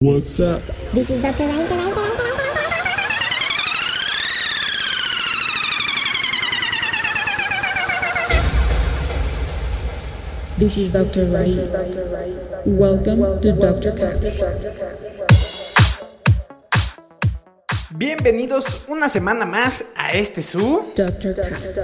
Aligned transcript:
What's 0.00 0.38
up? 0.38 0.62
This 0.94 1.10
is 1.10 1.20
Dr. 1.20 1.48
Right, 1.48 1.58
right, 1.58 1.82
right, 1.82 2.30
This 10.56 10.76
is 10.78 10.92
Dr. 10.92 11.26
Ray. 11.26 11.58
Welcome 12.64 13.40
to 13.40 13.50
Dr. 13.50 13.92
Cats. 13.96 14.38
Bienvenidos 17.90 18.84
una 18.86 19.08
semana 19.08 19.46
más 19.46 19.84
a 19.96 20.12
este 20.12 20.44
su. 20.44 20.92
Dr. 20.94 21.34
Cats. 21.34 21.80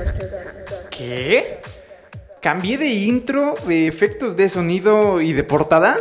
¿Qué? 0.88 1.58
¿Cambié 2.40 2.78
de 2.78 2.90
intro, 2.90 3.54
de 3.66 3.88
efectos 3.88 4.36
de 4.36 4.48
sonido 4.48 5.20
y 5.20 5.32
de 5.32 5.42
portada? 5.42 5.96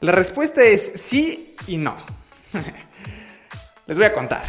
La 0.00 0.12
respuesta 0.12 0.62
es 0.62 0.92
sí 0.94 1.56
y 1.66 1.76
no. 1.76 1.96
Les 3.86 3.96
voy 3.96 4.06
a 4.06 4.12
contar. 4.12 4.44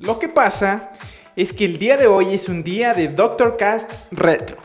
Lo 0.00 0.18
que 0.18 0.28
pasa 0.28 0.90
es 1.36 1.52
que 1.52 1.64
el 1.64 1.78
día 1.78 1.96
de 1.96 2.08
hoy 2.08 2.34
es 2.34 2.48
un 2.48 2.64
día 2.64 2.92
de 2.92 3.06
Doctor 3.06 3.56
Cast 3.56 3.88
Retro. 4.10 4.56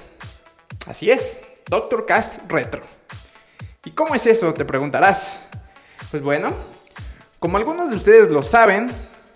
Así 0.88 1.12
es, 1.12 1.40
Doctor 1.68 2.08
Cast 2.08 2.50
Retro. 2.50 2.82
¿Y 3.86 3.92
cómo 3.92 4.16
es 4.16 4.26
eso? 4.26 4.52
Te 4.56 4.66
preguntarás. 4.66 5.42
Pues 6.10 6.24
bueno, 6.24 6.52
como 7.38 7.58
algunos 7.58 7.92
de 7.92 7.96
ustedes 7.96 8.32
lo 8.32 8.42
saben, 8.42 8.90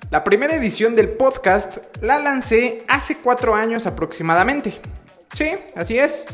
la 0.10 0.24
primera 0.24 0.56
edición 0.56 0.96
del 0.96 1.10
podcast 1.10 1.78
la 2.02 2.18
lancé 2.18 2.84
hace 2.88 3.18
cuatro 3.18 3.54
años 3.54 3.86
aproximadamente. 3.86 4.74
Sí, 5.36 5.52
así 5.76 6.00
es. 6.00 6.26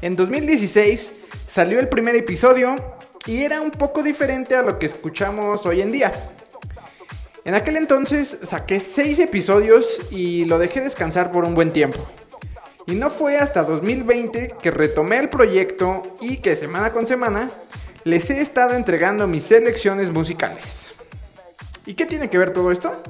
En 0.00 0.16
2016 0.16 1.12
salió 1.46 1.80
el 1.80 1.88
primer 1.88 2.16
episodio 2.16 2.97
y 3.26 3.42
era 3.42 3.60
un 3.60 3.70
poco 3.70 4.02
diferente 4.02 4.56
a 4.56 4.62
lo 4.62 4.78
que 4.78 4.86
escuchamos 4.86 5.66
hoy 5.66 5.82
en 5.82 5.92
día. 5.92 6.12
En 7.44 7.54
aquel 7.54 7.76
entonces 7.76 8.38
saqué 8.42 8.78
seis 8.80 9.18
episodios 9.18 10.02
y 10.10 10.44
lo 10.44 10.58
dejé 10.58 10.80
descansar 10.80 11.32
por 11.32 11.44
un 11.44 11.54
buen 11.54 11.72
tiempo. 11.72 11.98
Y 12.86 12.92
no 12.92 13.10
fue 13.10 13.36
hasta 13.36 13.64
2020 13.64 14.54
que 14.60 14.70
retomé 14.70 15.18
el 15.18 15.28
proyecto 15.28 16.02
y 16.20 16.38
que 16.38 16.56
semana 16.56 16.92
con 16.92 17.06
semana 17.06 17.50
les 18.04 18.30
he 18.30 18.40
estado 18.40 18.74
entregando 18.74 19.26
mis 19.26 19.44
selecciones 19.44 20.10
musicales. 20.10 20.94
¿Y 21.86 21.94
qué 21.94 22.06
tiene 22.06 22.28
que 22.30 22.38
ver 22.38 22.50
todo 22.50 22.70
esto? 22.70 23.02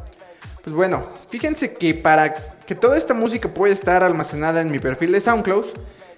Pues 0.62 0.74
bueno, 0.74 1.06
fíjense 1.30 1.74
que 1.74 1.94
para 1.94 2.34
que 2.34 2.74
toda 2.74 2.96
esta 2.96 3.14
música 3.14 3.48
pueda 3.48 3.72
estar 3.72 4.02
almacenada 4.02 4.60
en 4.60 4.70
mi 4.70 4.78
perfil 4.78 5.12
de 5.12 5.20
SoundCloud, 5.20 5.66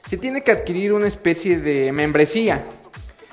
se 0.07 0.17
tiene 0.17 0.43
que 0.43 0.53
adquirir 0.53 0.93
una 0.93 1.07
especie 1.07 1.61
de 1.61 1.93
membresía 1.93 2.65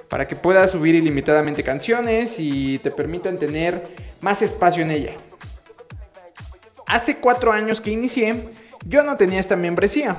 para 0.10 0.28
que 0.28 0.36
puedas 0.36 0.72
subir 0.72 0.96
ilimitadamente 0.96 1.64
canciones 1.64 2.36
y 2.40 2.80
te 2.80 2.92
permitan 2.92 3.38
tener 3.38 3.96
más 4.22 4.42
espacio 4.42 4.84
en 4.84 4.92
ella. 4.92 5.14
Hace 6.86 7.18
cuatro 7.18 7.52
años 7.52 7.82
que 7.82 7.92
inicié, 7.92 8.50
yo 8.86 9.04
no 9.04 9.18
tenía 9.18 9.40
esta 9.40 9.56
membresía 9.56 10.18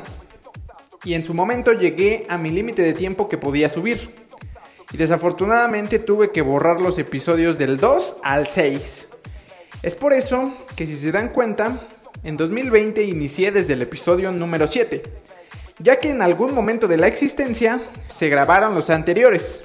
y 1.05 1.14
en 1.14 1.25
su 1.25 1.33
momento 1.33 1.72
llegué 1.72 2.27
a 2.28 2.36
mi 2.39 2.50
límite 2.50 2.83
de 2.83 2.92
tiempo 2.92 3.28
que 3.28 3.39
podía 3.39 3.69
subir. 3.69 4.14
Y 4.92 4.97
desafortunadamente 4.97 5.98
tuve 5.98 6.31
que 6.33 6.42
borrar 6.42 6.81
los 6.81 6.98
episodios 6.98 7.59
del 7.59 7.78
2 7.78 8.19
al 8.22 8.47
6. 8.47 9.09
Es 9.83 9.94
por 9.94 10.12
eso 10.12 10.53
que 10.77 10.86
si 10.86 10.97
se 10.97 11.12
dan 11.12 11.28
cuenta, 11.28 11.78
en 12.22 12.36
2020 12.36 13.03
inicié 13.05 13.53
desde 13.53 13.75
el 13.75 13.83
episodio 13.83 14.33
número 14.33 14.66
7, 14.66 15.03
ya 15.78 15.98
que 15.98 16.11
en 16.11 16.22
algún 16.22 16.53
momento 16.53 16.89
de 16.89 16.97
la 16.97 17.06
existencia 17.06 17.81
se 18.06 18.28
grabaron 18.28 18.75
los 18.75 18.91
anteriores. 18.91 19.64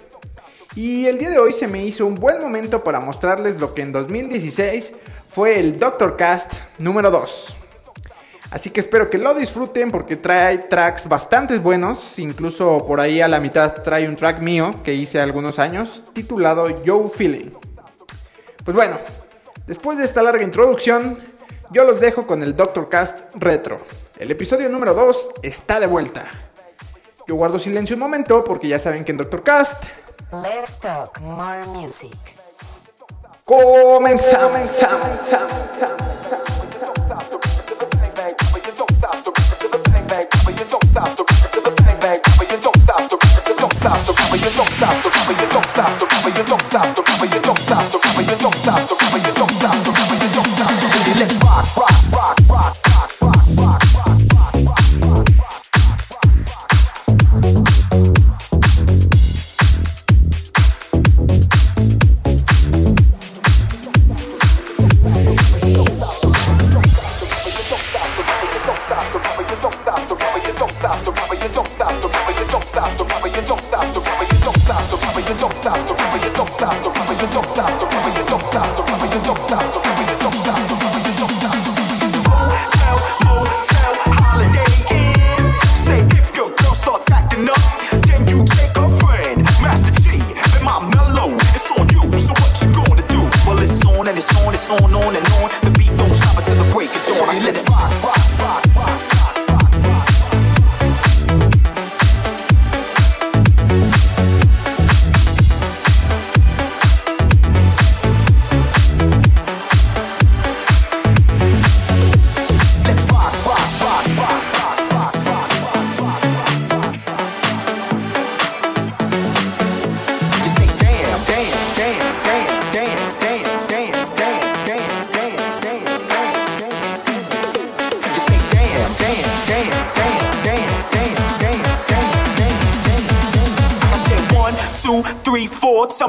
Y 0.76 1.06
el 1.06 1.20
día 1.20 1.30
de 1.30 1.38
hoy 1.38 1.54
se 1.54 1.68
me 1.68 1.86
hizo 1.86 2.06
un 2.06 2.16
buen 2.16 2.42
momento 2.42 2.84
para 2.84 3.00
mostrarles 3.00 3.60
lo 3.60 3.76
que 3.76 3.84
en 3.84 3.92
2016 3.92 4.94
fue 5.30 5.60
el 5.60 5.78
Doctor 5.78 6.18
Cast 6.18 6.56
número 6.80 7.12
2. 7.12 7.58
Así 8.50 8.72
que 8.72 8.80
espero 8.80 9.08
que 9.10 9.20
lo 9.20 9.36
disfruten 9.36 9.92
porque 9.92 10.16
trae 10.16 10.58
tracks 10.58 11.08
bastante 11.08 11.60
buenos, 11.60 12.18
incluso 12.18 12.86
por 12.88 13.00
ahí 13.00 13.22
a 13.22 13.28
la 13.28 13.40
mitad 13.40 13.82
trae 13.84 14.08
un 14.08 14.16
track 14.16 14.40
mío 14.40 14.82
que 14.84 14.94
hice 14.94 15.20
algunos 15.20 15.60
años 15.60 16.04
titulado 16.14 16.84
Yo 16.84 17.08
Feeling. 17.08 17.52
Pues 18.64 18.76
bueno, 18.76 18.98
después 19.68 20.00
de 20.00 20.06
esta 20.06 20.24
larga 20.24 20.44
introducción, 20.44 21.20
yo 21.72 21.84
los 21.84 22.00
dejo 22.00 22.26
con 22.26 22.42
el 22.42 22.56
Doctor 22.56 22.90
Cast 22.90 23.20
Retro. 23.36 23.80
El 24.18 24.32
episodio 24.32 24.70
número 24.70 24.96
2 24.96 25.34
está 25.44 25.80
de 25.80 25.88
vuelta. 25.88 26.26
Yo 27.28 27.36
guardo 27.36 27.58
silencio 27.58 27.96
un 27.96 28.02
momento 28.02 28.44
porque 28.44 28.68
ya 28.68 28.80
saben 28.80 29.06
que 29.06 29.12
en 29.12 29.18
Doctor 29.18 29.44
Cast 29.44 29.84
Let's 30.32 30.78
talk 30.78 31.22
more 31.22 31.66
music. 31.68 32.18
comenzamos. 33.46 34.82
Let's 34.82 35.34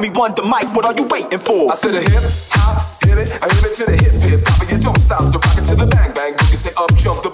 me 0.05 0.11
one, 0.11 0.35
the 0.35 0.43
mic. 0.43 0.69
What 0.77 0.85
are 0.85 0.95
you 0.95 1.07
waiting 1.09 1.39
for? 1.39 1.73
I 1.73 1.75
said 1.75 1.95
a 1.95 2.01
hip 2.01 2.23
hop, 2.53 3.03
hit 3.03 3.17
it, 3.17 3.31
I 3.41 3.49
hit 3.49 3.65
it 3.65 3.75
to 3.81 3.85
the 3.89 3.97
hip 3.97 4.15
hip 4.21 4.41
hop, 4.45 4.61
and 4.63 4.71
you 4.71 4.79
don't 4.79 5.01
stop 5.01 5.33
the 5.33 5.39
rocket 5.39 5.65
to 5.65 5.75
the 5.77 5.87
bang 5.87 6.13
bang 6.13 6.35
boogie. 6.35 6.61
Say 6.61 6.73
up 6.77 6.93
jump 6.95 7.23
the 7.23 7.31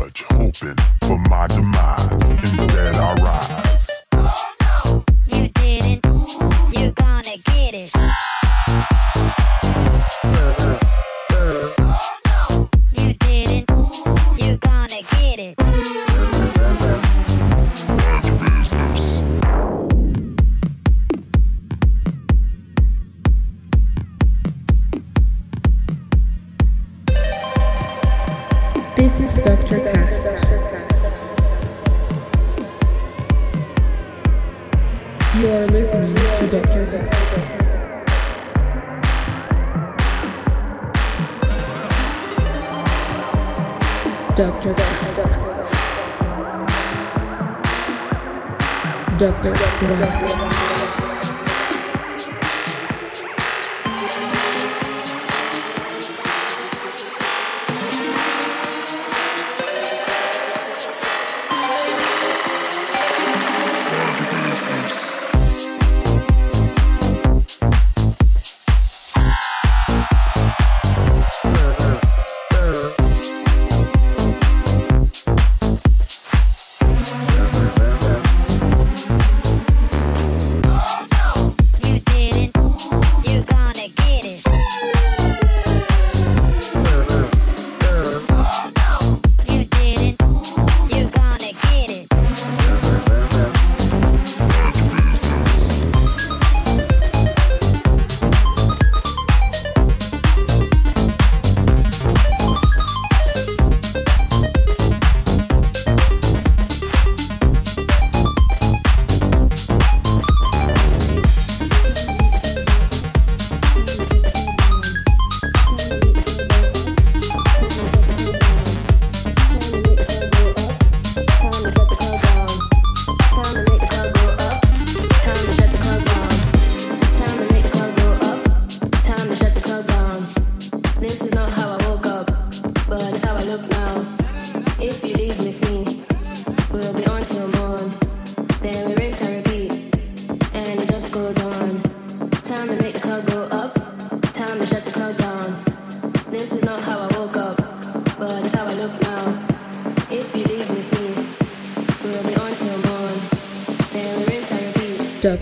judge 0.00 0.24
hoping. 0.30 0.99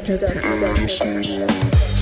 Repeat. 0.08 0.20
Dr. 0.20 0.40
Cast. 0.40 1.97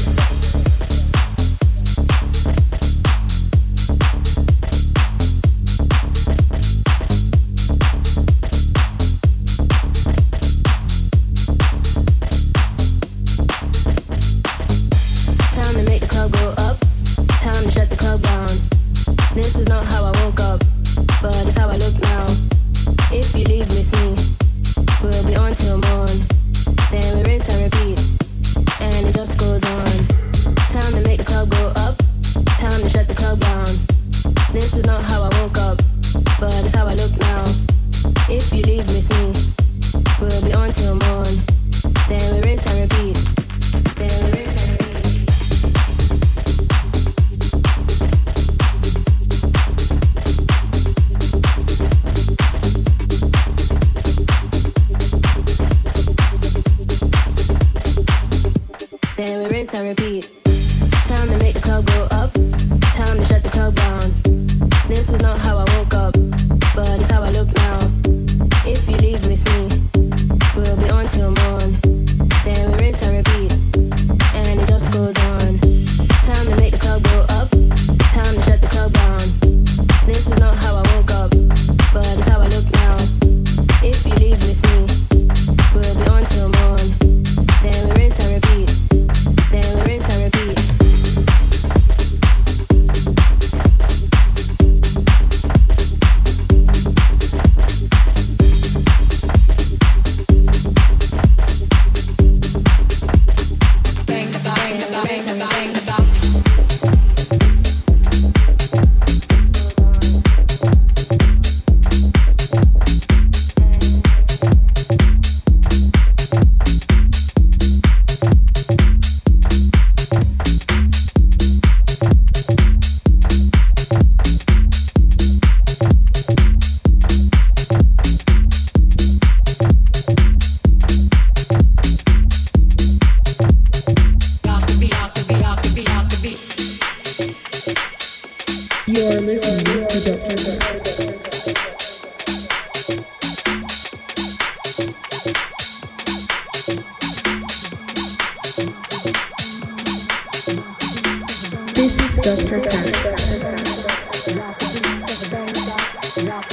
Knock 156.37 156.49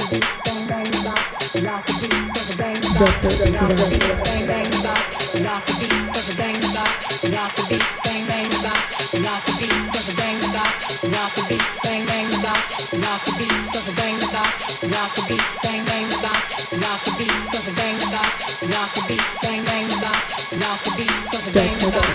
the 18.94 19.04
beat, 19.08 19.22
bang 19.42 19.64
bang 19.64 19.88
the 19.88 19.96
box. 20.00 20.52
Knock 20.58 20.82
the 20.84 20.90
beat, 20.96 21.12
does 21.30 21.48
it 21.48 21.54
bang 21.54 21.78
the 21.78 21.90
box? 21.92 22.13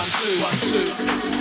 One, 0.00 0.08
two, 0.12 0.42
one, 0.42 1.34
two. 1.34 1.39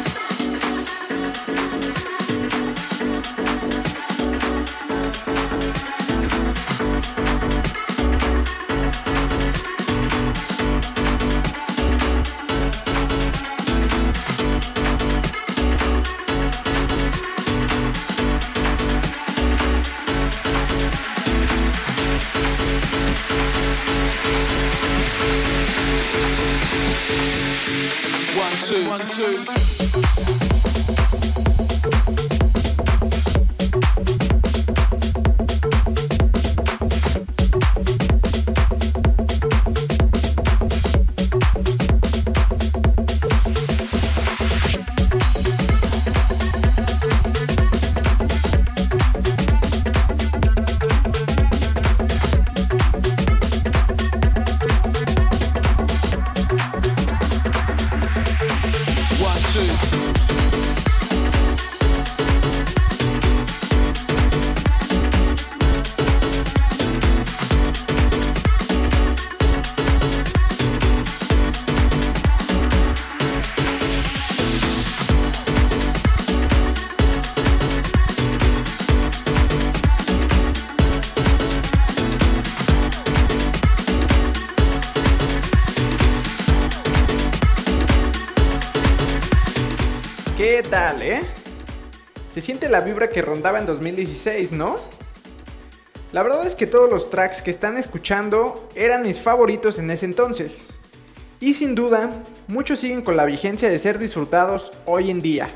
Tal, 90.69 91.01
eh? 91.01 91.21
Se 92.29 92.41
siente 92.41 92.69
la 92.69 92.82
vibra 92.82 93.10
que 93.10 93.21
rondaba 93.21 93.60
en 93.60 93.65
2016, 93.65 94.51
¿no? 94.51 94.77
La 96.12 96.23
verdad 96.23 96.45
es 96.45 96.55
que 96.55 96.67
todos 96.67 96.89
los 96.89 97.10
tracks 97.10 97.41
que 97.41 97.49
están 97.49 97.77
escuchando 97.77 98.69
eran 98.75 99.03
mis 99.03 99.19
favoritos 99.19 99.79
en 99.79 99.89
ese 99.89 100.05
entonces. 100.05 100.51
Y 101.39 101.53
sin 101.55 101.73
duda, 101.73 102.23
muchos 102.47 102.79
siguen 102.79 103.01
con 103.01 103.17
la 103.17 103.25
vigencia 103.25 103.69
de 103.69 103.79
ser 103.79 103.97
disfrutados 103.97 104.71
hoy 104.86 105.10
en 105.10 105.21
día. 105.21 105.49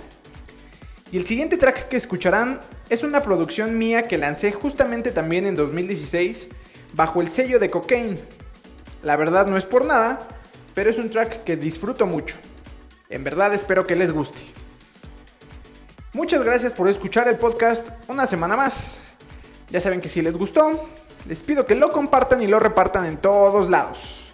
Y 1.12 1.18
el 1.18 1.28
siguiente 1.28 1.58
track 1.58 1.90
que 1.90 1.98
escucharán 1.98 2.62
es 2.90 3.04
una 3.04 3.22
producción 3.22 3.78
mía 3.78 4.08
que 4.08 4.18
lancé 4.18 4.52
justamente 4.52 5.12
también 5.12 5.46
en 5.46 5.56
2016 5.56 6.50
bajo 6.94 7.22
el 7.22 7.28
sello 7.28 7.60
de 7.60 7.70
Cocaine. 7.70 8.18
La 9.04 9.16
verdad 9.16 9.46
no 9.46 9.58
es 9.58 9.66
por 9.66 9.86
nada, 9.86 10.28
pero 10.74 10.90
es 10.90 10.98
un 10.98 11.12
track 11.12 11.44
que 11.44 11.56
disfruto 11.56 12.08
mucho. 12.08 12.36
En 13.10 13.24
verdad 13.24 13.54
espero 13.54 13.86
que 13.86 13.96
les 13.96 14.12
guste. 14.12 14.63
Muchas 16.14 16.44
gracias 16.44 16.74
por 16.74 16.88
escuchar 16.88 17.28
el 17.28 17.38
podcast 17.38 17.90
una 18.08 18.28
semana 18.28 18.56
más. 18.56 19.00
Ya 19.72 19.80
saben 19.80 20.00
que 20.00 20.10
si 20.10 20.22
les 20.22 20.38
gustó, 20.38 20.88
les 21.28 21.42
pido 21.42 21.66
que 21.66 21.74
lo 21.74 21.92
compartan 21.92 22.40
y 22.44 22.46
lo 22.46 22.60
repartan 22.60 23.06
en 23.06 23.18
todos 23.18 23.68
lados. 23.68 24.32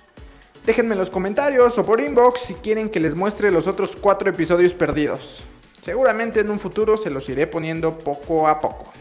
Déjenme 0.65 0.91
en 0.91 0.99
los 0.99 1.09
comentarios 1.09 1.77
o 1.77 1.85
por 1.85 2.01
inbox 2.01 2.41
si 2.41 2.55
quieren 2.55 2.89
que 2.89 2.99
les 2.99 3.15
muestre 3.15 3.49
los 3.49 3.65
otros 3.65 3.95
cuatro 3.95 4.29
episodios 4.29 4.73
perdidos. 4.73 5.45
Seguramente 5.81 6.41
en 6.41 6.49
un 6.49 6.59
futuro 6.59 6.97
se 6.97 7.09
los 7.09 7.29
iré 7.29 7.47
poniendo 7.47 7.97
poco 7.97 8.49
a 8.49 8.59
poco. 8.59 8.91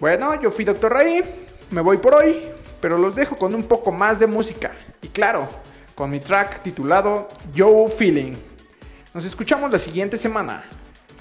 Bueno, 0.00 0.38
yo 0.42 0.50
fui 0.50 0.66
Dr. 0.66 0.92
Ray, 0.92 1.24
me 1.70 1.80
voy 1.80 1.96
por 1.96 2.14
hoy, 2.14 2.46
pero 2.78 2.98
los 2.98 3.14
dejo 3.14 3.36
con 3.36 3.54
un 3.54 3.62
poco 3.62 3.90
más 3.90 4.18
de 4.18 4.26
música. 4.26 4.72
Y 5.00 5.08
claro, 5.08 5.48
con 5.94 6.10
mi 6.10 6.20
track 6.20 6.62
titulado 6.62 7.26
Yo 7.54 7.88
Feeling. 7.88 8.34
Nos 9.14 9.24
escuchamos 9.24 9.72
la 9.72 9.78
siguiente 9.78 10.18
semana. 10.18 10.62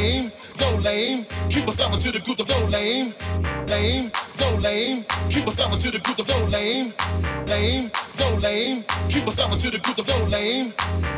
Lame, 0.00 0.32
no 0.60 0.76
lame. 0.76 1.26
Keep 1.48 1.66
on 1.68 1.72
stopping 1.72 2.00
to 2.00 2.10
the 2.10 2.20
group 2.20 2.40
of 2.40 2.48
no 2.48 2.58
lame, 2.66 3.14
lame, 3.68 4.10
no 4.40 4.48
lame. 4.56 5.04
Keep 5.28 5.46
on 5.46 5.52
stopping 5.52 5.78
to 5.78 5.90
the 5.90 5.98
group 5.98 6.18
of 6.18 6.28
no 6.28 6.38
lame, 6.46 6.92
lame, 7.46 7.90
no 8.20 8.34
lame. 8.36 8.84
Keep 9.08 9.26
on 9.26 9.32
stopping 9.32 9.58
to 9.58 9.70
the 9.70 9.78
group 9.78 9.98
of 9.98 10.06
no 10.06 10.24
lame, 10.24 10.72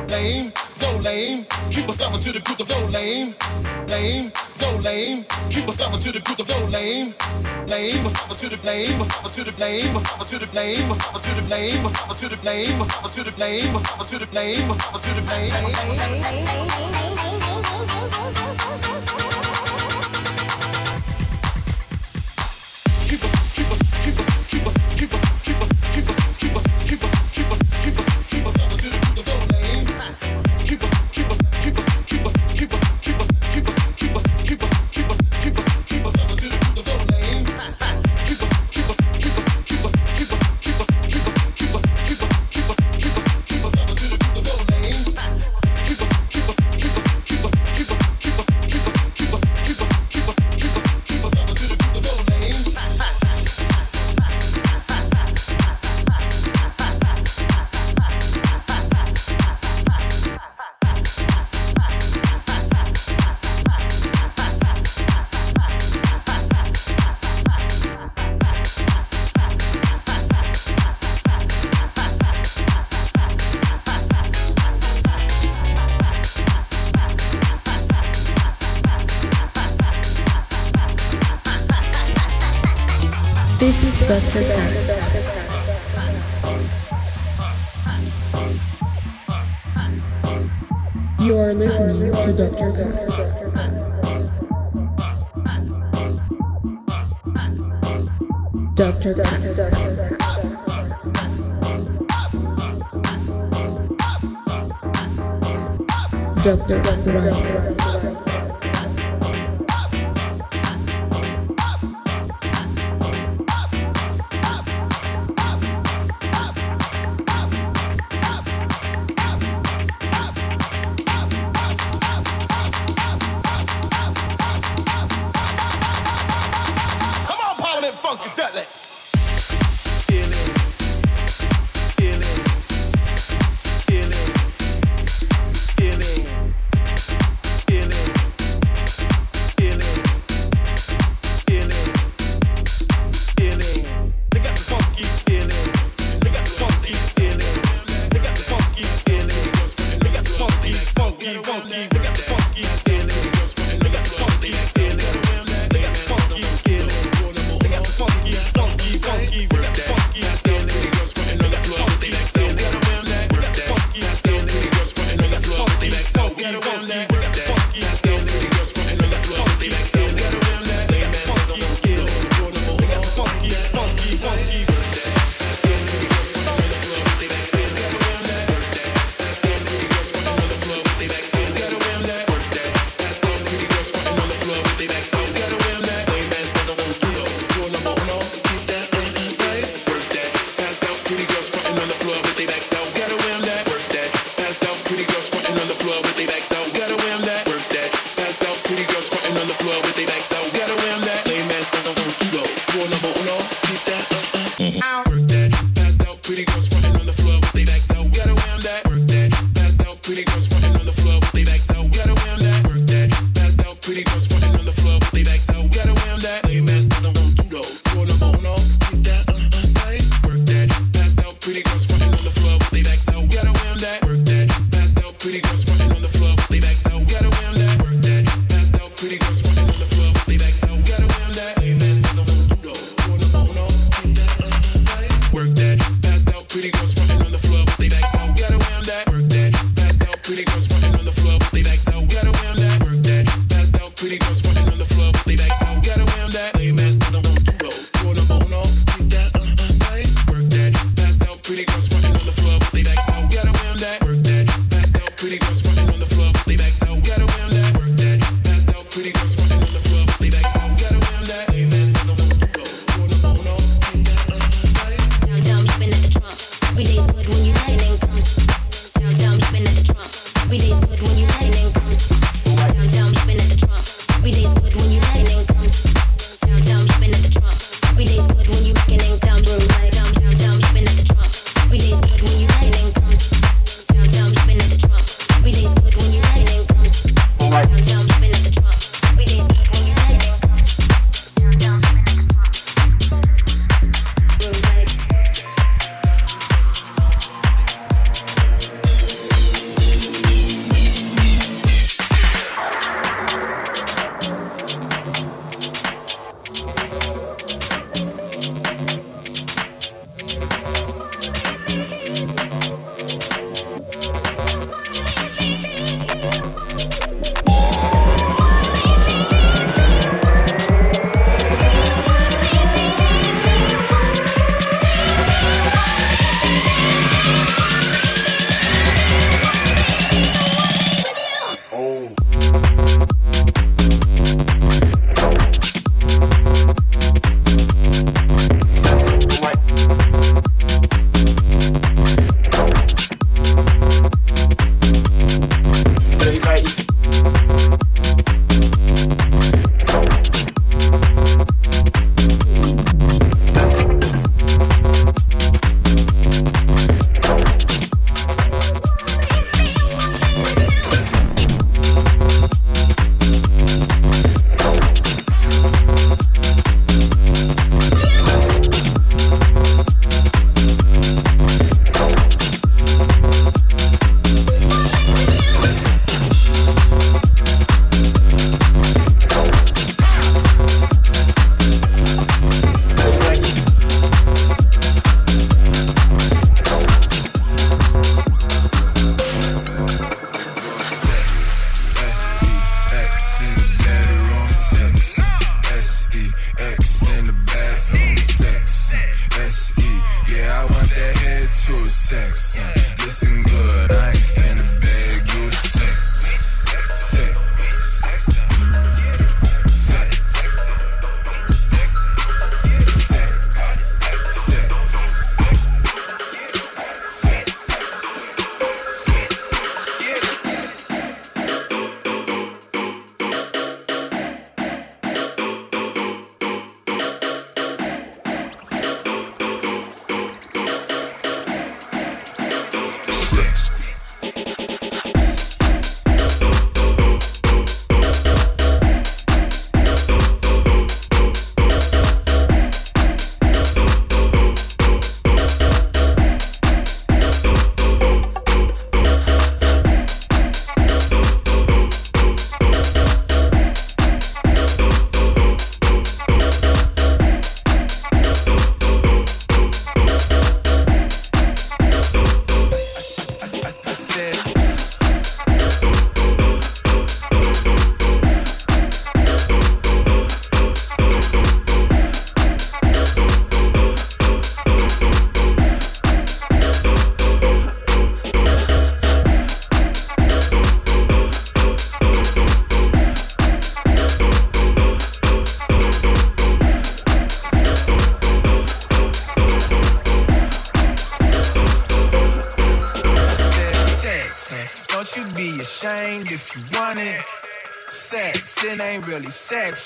lame, 0.08 0.52
no 0.80 0.96
lame. 0.98 1.44
Keep 1.70 1.88
on 1.88 1.94
stopping 1.94 2.20
to 2.20 2.32
the 2.32 2.40
group 2.40 2.60
of 2.60 2.68
no 2.68 2.78
lame, 2.86 3.34
lame, 3.88 4.32
no 4.60 4.76
lame. 4.76 5.24
Keep 5.50 5.64
on 5.64 5.72
stopping 5.72 6.00
to 6.00 6.12
the 6.12 6.20
group 6.20 6.38
of 6.38 6.48
no 6.48 6.64
lame, 6.66 7.14
lame. 7.66 8.06
Stop 8.08 8.36
to 8.36 8.48
the 8.48 8.56
blame, 8.56 9.02
stop 9.02 9.32
to 9.32 9.44
the 9.44 9.52
blame, 9.52 9.98
stop 9.98 10.26
to 10.26 10.38
the 10.38 10.46
blame, 10.46 10.92
stop 10.94 11.20
to 11.20 11.34
the 11.34 11.42
blame, 11.42 11.88
stop 11.88 12.16
to 12.16 12.28
the 12.28 12.36
blame, 12.36 12.82
stop 12.84 13.10
to 13.10 13.24
the 13.24 13.32
blame, 13.32 13.76
stop 13.78 14.06
to 14.06 14.18
the 14.18 14.26
blame, 14.26 14.72
stop 14.72 15.00
to 15.02 15.14
the 15.14 15.22
blame. 15.22 16.12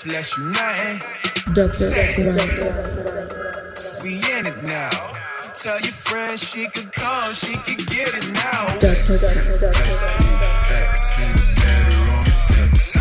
It 0.04 0.12
ain't 0.12 0.36
really 0.36 0.36
sex 0.36 0.36
unless 0.36 0.36
you 0.36 0.44
nothing. 0.44 0.98
Dr. 1.54 1.92
We 4.02 4.12
in 4.36 4.46
it 4.46 4.62
now. 4.64 4.90
Tell 5.54 5.80
your 5.80 5.92
friends 5.92 6.42
she 6.42 6.68
could 6.68 6.92
come, 6.92 7.32
she 7.32 7.56
could 7.56 7.86
get 7.86 8.08
it 8.08 8.26
now. 8.32 8.76
Dr. 8.78 9.16
Cat. 9.16 9.36
S-E-X 9.86 11.18
in 11.18 11.32
the 11.32 11.44
bedroom 11.56 12.26
sex. 12.30 12.96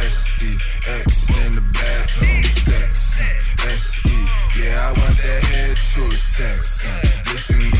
S-E-X 0.00 1.30
in 1.36 1.54
the 1.56 1.60
bathroom 1.72 2.44
sex. 2.44 3.18
S-E, 3.66 4.28
yeah, 4.60 4.88
I 4.88 4.92
want 4.98 5.16
that 5.22 5.44
head 5.44 5.76
to 5.76 6.16
sex. 6.16 6.86
Listen 7.32 7.75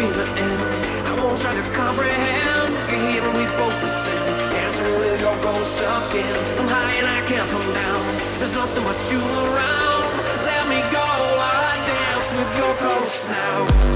dream 0.00 0.12
to 0.14 0.26
end. 0.40 0.62
I 1.08 1.12
won't 1.22 1.40
try 1.40 1.54
to 1.54 1.62
comprehend. 1.76 2.72
You're 2.88 3.04
here 3.10 3.22
and 3.22 3.36
we 3.36 3.44
both 3.60 3.78
ascend. 3.84 4.52
Dancing 4.52 4.92
with 4.98 5.20
your 5.20 5.36
ghost 5.42 5.76
again. 5.78 6.36
I'm 6.58 6.68
high 6.68 6.94
and 7.00 7.06
I 7.06 7.20
can't 7.28 7.48
come 7.50 7.68
down. 7.74 8.02
There's 8.38 8.54
nothing 8.54 8.84
but 8.84 8.98
you 9.12 9.20
around. 9.20 10.04
Let 10.48 10.64
me 10.72 10.80
go 10.96 11.04
I 11.04 11.72
dance 11.92 12.28
with 12.38 12.50
your 12.60 12.74
ghost 12.80 13.20
now. 13.28 13.89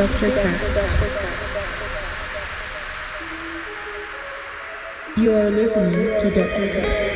Dr. 0.00 0.30
Cast. 0.30 0.80
You 5.18 5.34
are 5.34 5.50
listening 5.50 5.92
to 6.20 6.30
Dr. 6.34 6.68
Cast. 6.72 7.09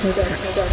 Production 0.00 0.69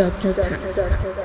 Dr. 0.00 0.32
Cast. 0.32 1.19